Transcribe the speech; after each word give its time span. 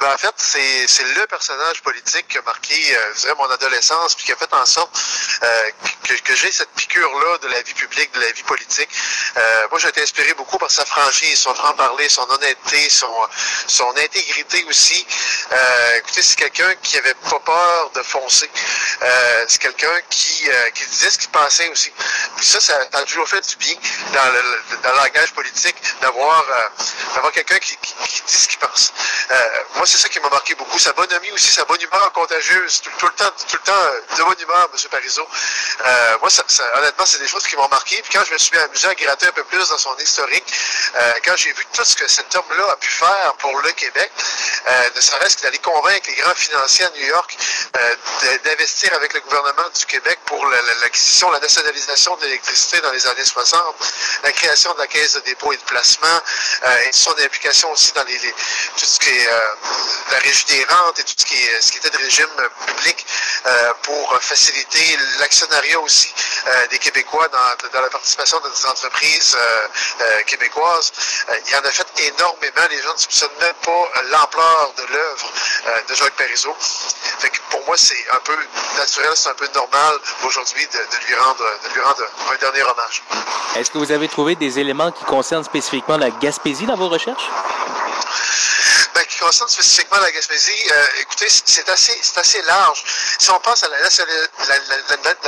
Ben, 0.00 0.12
en 0.12 0.18
fait, 0.18 0.34
c'est 0.36 1.04
le 1.16 1.26
personnage 1.26 1.82
politique 1.82 2.28
qui 2.28 2.38
a 2.38 2.42
marqué 2.42 2.74
euh, 2.96 3.34
mon 3.36 3.50
adolescence, 3.50 4.14
puis 4.14 4.26
qui 4.26 4.32
a 4.32 4.36
fait 4.36 4.52
en 4.52 4.64
sorte 4.64 4.96
euh, 5.42 5.70
que, 6.04 6.14
que 6.14 6.36
j'ai 6.36 6.52
cette 6.52 6.70
piqûre-là 6.70 7.38
de 7.38 7.48
la 7.48 7.62
vie 7.62 7.74
publique, 7.74 8.12
de 8.12 8.20
la 8.20 8.30
vie 8.32 8.42
politique. 8.44 8.88
Euh, 9.36 9.66
moi, 9.70 9.80
j'ai 9.80 9.88
été 9.88 10.02
inspiré 10.02 10.34
beaucoup 10.34 10.58
par 10.58 10.70
sa 10.70 10.84
franchise, 10.84 11.40
son 11.40 11.54
franc-parler, 11.54 12.08
son 12.08 12.28
honnêteté, 12.30 12.88
son, 12.90 13.12
son 13.66 13.90
intégrité 13.96 14.64
aussi. 14.68 15.04
Euh, 15.52 15.96
écoutez, 15.98 16.22
c'est 16.22 16.38
quelqu'un 16.38 16.74
qui 16.82 16.98
avait 16.98 17.14
pas 17.14 17.40
peur 17.40 17.90
de 17.94 18.02
foncer. 18.02 18.50
Euh, 19.02 19.44
c'est 19.48 19.60
quelqu'un 19.60 20.00
qui, 20.10 20.48
euh, 20.48 20.70
qui 20.70 20.86
disait 20.86 21.10
ce 21.10 21.18
qu'il 21.18 21.30
pensait 21.30 21.68
aussi. 21.70 21.92
Puis 22.36 22.46
ça, 22.46 22.60
ça 22.60 22.78
a 22.92 23.02
toujours 23.02 23.28
fait 23.28 23.46
du 23.48 23.56
bien 23.56 23.74
dans 24.12 24.32
le, 24.32 24.42
dans 24.82 24.90
le 24.92 24.96
langage 24.96 25.32
politique 25.32 25.76
d'avoir 26.00 26.44
d'avoir 27.14 27.32
quelqu'un 27.32 27.58
qui, 27.58 27.76
qui, 27.76 27.94
qui, 27.94 28.22
dit 28.22 28.34
ce 28.34 28.48
qu'il 28.48 28.58
pense. 28.58 28.92
Euh, 29.30 29.34
moi, 29.76 29.86
c'est 29.86 29.98
ça 29.98 30.08
qui 30.08 30.20
m'a 30.20 30.28
marqué 30.30 30.54
beaucoup. 30.54 30.78
Sa 30.78 30.92
bonhomie 30.92 31.30
aussi, 31.32 31.52
sa 31.52 31.64
bonne 31.64 31.80
humeur 31.80 32.12
contagieuse, 32.12 32.80
tout, 32.82 33.06
le 33.06 33.12
temps, 33.12 33.30
tout 33.48 33.56
le 33.56 33.62
temps 33.62 34.16
de 34.16 34.22
bonne 34.22 34.40
humeur, 34.40 34.68
M. 34.72 34.88
Parizeau. 34.90 35.26
Euh, 35.84 36.18
moi, 36.20 36.30
honnêtement, 36.76 37.06
c'est 37.06 37.18
des 37.18 37.28
choses 37.28 37.46
qui 37.46 37.56
m'ont 37.56 37.68
marqué. 37.68 38.00
Puis 38.02 38.12
quand 38.12 38.24
je 38.24 38.32
me 38.32 38.38
suis 38.38 38.56
amusé 38.58 38.88
à 38.88 38.94
gratter 38.94 39.26
un 39.26 39.32
peu 39.32 39.44
plus 39.44 39.68
dans 39.68 39.78
son 39.78 39.96
historique, 39.98 40.44
euh, 40.96 41.12
quand 41.24 41.36
j'ai 41.36 41.52
vu 41.52 41.66
tout 41.72 41.84
ce 41.84 41.94
que 41.94 42.08
cet 42.08 42.34
homme-là 42.34 42.70
a 42.72 42.76
pu 42.76 42.90
faire 42.90 43.34
pour 43.38 43.58
le 43.60 43.70
Québec, 43.72 44.10
euh, 44.66 44.90
ne 44.94 45.00
serait-ce 45.00 45.36
que 45.36 45.42
d'aller 45.42 45.58
convaincre 45.58 46.08
les 46.08 46.14
grands 46.16 46.34
financiers 46.34 46.84
à 46.84 46.90
New 46.90 47.06
York 47.06 47.36
euh, 47.76 48.38
d'investir 48.44 48.92
avec 48.94 49.14
le 49.14 49.20
gouvernement 49.20 49.68
du 49.76 49.86
Québec 49.86 50.18
pour 50.26 50.44
l'acquisition, 50.82 51.30
la, 51.30 51.40
nationalisation 51.40 52.16
de 52.16 52.24
l'électricité 52.24 52.80
dans 52.80 52.90
les 52.92 53.06
années 53.06 53.24
60, 53.24 53.62
la 54.22 54.32
création 54.32 54.72
de 54.74 54.78
la 54.78 54.86
caisse 54.86 55.14
de 55.14 55.20
dépôt 55.20 55.52
et 55.52 55.56
de 55.56 55.62
placement, 55.62 56.20
euh, 56.64 56.76
son 56.92 57.12
implication 57.18 57.70
aussi 57.72 57.92
dans 57.92 58.04
les, 58.04 58.18
tout 58.18 58.84
ce 58.84 58.98
qui 58.98 59.10
est 59.10 59.28
euh, 59.28 59.40
la 60.10 60.18
régie 60.18 60.44
des 60.46 60.64
rentes 60.64 60.98
et 60.98 61.04
tout 61.04 61.14
ce 61.16 61.24
qui, 61.24 61.42
est, 61.42 61.60
ce 61.60 61.72
qui 61.72 61.78
était 61.78 61.90
de 61.90 61.98
régime 61.98 62.26
public 62.66 63.06
euh, 63.46 63.72
pour 63.82 64.18
faciliter 64.22 64.96
l'actionnariat 65.20 65.80
aussi 65.80 66.12
euh, 66.46 66.66
des 66.68 66.78
Québécois 66.78 67.28
dans, 67.28 67.68
dans, 67.72 67.80
la 67.80 67.90
participation 67.90 68.40
de 68.40 68.48
des 68.48 68.66
entreprises 68.66 69.36
québécoises. 70.26 70.92
il 71.46 71.56
en 71.56 71.60
a 71.60 71.70
fait 71.70 71.86
énormément. 71.98 72.66
Les 72.70 72.82
gens 72.82 72.94
ne 72.94 72.98
soupçonnent 72.98 73.38
même 73.40 73.54
pas 73.62 73.90
l'ampleur 74.10 74.72
de 74.76 74.82
l'œuvre 74.84 75.32
de 75.88 75.94
Jacques 75.94 76.16
Parizeau. 76.16 76.56
Fait 77.18 77.30
que 77.30 77.38
pour 77.50 77.64
moi, 77.66 77.76
c'est 77.76 77.94
un 78.12 78.20
peu 78.24 78.36
naturel, 78.76 79.10
c'est 79.14 79.30
un 79.30 79.34
peu 79.34 79.48
normal 79.54 79.94
aujourd'hui 80.24 80.66
de, 80.66 80.78
de, 80.78 81.06
lui 81.06 81.14
rendre, 81.16 81.44
de 81.68 81.74
lui 81.74 81.80
rendre 81.80 82.02
un 82.32 82.36
dernier 82.36 82.62
hommage. 82.62 83.02
Est-ce 83.56 83.70
que 83.70 83.78
vous 83.78 83.90
avez 83.90 84.08
trouvé 84.08 84.36
des 84.36 84.58
éléments 84.58 84.92
qui 84.92 85.04
concernent 85.04 85.44
spécifiquement 85.44 85.96
la 85.96 86.10
Gaspésie 86.10 86.66
dans 86.66 86.76
vos 86.76 86.88
recherches? 86.88 87.28
Ben, 88.98 89.06
qui 89.06 89.18
concerne 89.18 89.48
spécifiquement 89.48 90.00
la 90.00 90.10
Gaspésie, 90.10 90.66
euh, 90.72 90.86
écoutez, 91.02 91.28
c'est 91.28 91.68
assez, 91.68 91.96
assez 92.16 92.42
large. 92.42 92.82
Si 93.20 93.30
on 93.30 93.38
pense 93.38 93.62
à 93.62 93.68
la, 93.68 93.78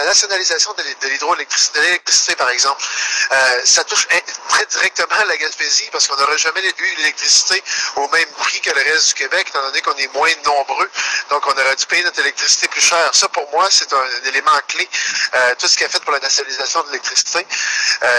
nationalisation 0.04 0.72
de 0.72 0.82
l'électricité, 0.82 2.34
par 2.34 2.50
exemple, 2.50 2.82
euh, 3.30 3.60
ça 3.64 3.84
touche 3.84 4.08
très 4.48 4.66
directement 4.66 5.22
la 5.28 5.36
Gaspésie 5.36 5.88
parce 5.92 6.08
qu'on 6.08 6.16
n'aurait 6.16 6.38
jamais 6.38 6.62
eu 6.66 6.96
l'électricité 6.96 7.62
au 7.94 8.08
même 8.08 8.26
prix 8.38 8.60
que 8.60 8.70
le 8.70 8.82
reste 8.82 9.06
du 9.06 9.14
Québec, 9.14 9.46
étant 9.50 9.62
donné 9.62 9.80
qu'on 9.82 9.94
est 9.94 10.12
moins 10.14 10.32
nombreux. 10.44 10.91
Donc, 11.28 11.46
on 11.46 11.52
aurait 11.52 11.76
dû 11.76 11.86
payer 11.86 12.02
notre 12.02 12.18
électricité 12.18 12.66
plus 12.66 12.80
cher. 12.80 13.08
Ça, 13.14 13.28
pour 13.28 13.48
moi, 13.52 13.68
c'est 13.70 13.92
un, 13.92 14.04
élément 14.24 14.58
clé. 14.66 14.88
Euh, 15.34 15.54
tout 15.60 15.68
ce 15.68 15.76
qui 15.76 15.84
est 15.84 15.88
fait 15.88 16.02
pour 16.02 16.12
la 16.12 16.18
nationalisation 16.18 16.82
de 16.82 16.86
l'électricité, 16.88 17.46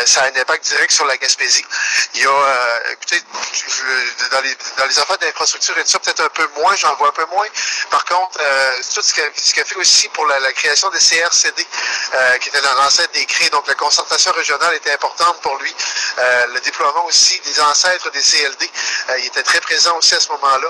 ça 0.05 0.21
a 0.21 0.27
un 0.27 0.39
impact 0.39 0.63
direct 0.63 0.93
sur 0.93 1.03
la 1.03 1.17
Gaspésie. 1.17 1.65
Il 2.13 2.21
y 2.21 2.25
a, 2.25 2.81
écoutez, 2.91 3.21
je, 3.51 4.29
dans, 4.29 4.41
les, 4.41 4.55
dans 4.77 4.85
les 4.85 4.97
affaires 4.97 5.17
d'infrastructure 5.41 5.77
et 5.77 5.83
tout 5.83 5.89
ça, 5.89 5.99
peut-être 5.99 6.21
un 6.21 6.29
peu 6.29 6.47
moins, 6.59 6.75
j'en 6.75 6.95
vois 6.95 7.09
un 7.09 7.11
peu 7.11 7.25
moins. 7.31 7.45
Par 7.89 8.05
contre, 8.05 8.39
euh, 8.39 8.77
tout 8.93 9.01
ce 9.01 9.13
qu'il 9.13 9.61
a 9.61 9.65
fait 9.65 9.75
aussi 9.75 10.07
pour 10.09 10.25
la, 10.27 10.53
création 10.53 10.89
des 10.89 10.99
CRCD, 10.99 11.65
euh, 12.13 12.37
qui 12.37 12.49
était 12.49 12.61
dans 12.61 12.73
l'ancêtre 12.75 13.11
des 13.13 13.25
CRÉ, 13.25 13.49
donc 13.49 13.67
la 13.67 13.75
concertation 13.75 14.31
régionale 14.33 14.75
était 14.75 14.91
importante 14.91 15.41
pour 15.41 15.57
lui. 15.57 15.73
Euh, 16.19 16.45
le 16.53 16.59
déploiement 16.61 17.05
aussi 17.05 17.39
des 17.41 17.59
ancêtres 17.61 18.11
des 18.11 18.21
CLD, 18.21 18.69
il 19.19 19.25
était 19.25 19.43
très 19.43 19.59
présent 19.61 19.97
aussi 19.97 20.13
à 20.15 20.19
ce 20.19 20.29
moment-là. 20.29 20.67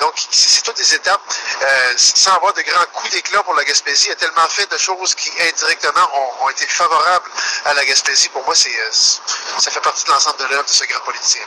Donc, 0.00 0.14
c'est 0.30 0.62
toutes 0.62 0.76
des 0.76 0.94
étapes. 0.94 1.20
sans 1.96 2.34
avoir 2.34 2.52
de 2.52 2.62
grands 2.62 2.84
coups 2.92 3.10
d'éclat 3.10 3.42
pour 3.42 3.54
la 3.54 3.64
Gaspésie, 3.64 4.08
il 4.08 4.12
a 4.12 4.16
tellement 4.16 4.48
fait 4.48 4.70
de 4.70 4.78
choses 4.78 5.14
qui, 5.14 5.30
indirectement, 5.40 6.08
ont, 6.14 6.44
ont 6.44 6.48
été 6.50 6.66
favorables 6.66 7.30
à 7.64 7.74
la 7.74 7.84
Gaspésie. 7.84 8.28
Pour 8.28 8.44
moi, 8.44 8.54
c'est 8.54 8.70
ça 8.92 9.70
fait 9.70 9.80
partie 9.80 10.04
de 10.04 10.10
l'ensemble 10.10 10.38
de 10.38 10.44
l'œuvre 10.46 10.64
de 10.64 10.70
ce 10.70 10.84
grand 10.84 11.00
politicien. 11.00 11.42